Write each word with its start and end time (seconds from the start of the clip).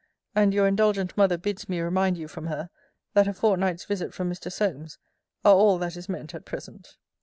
And 0.33 0.51
your 0.51 0.65
indulgent 0.67 1.15
mother 1.15 1.37
bids 1.37 1.69
me 1.69 1.79
remind 1.79 2.17
you 2.17 2.27
from 2.27 2.47
her, 2.47 2.71
that 3.13 3.27
a 3.27 3.33
fortnight's 3.33 3.85
visit 3.85 4.15
from 4.15 4.31
Mr. 4.31 4.51
Solmes, 4.51 4.97
are 5.45 5.53
all 5.53 5.77
that 5.77 5.95
is 5.95 6.09
meant 6.09 6.33
at 6.33 6.43
present. 6.43 6.97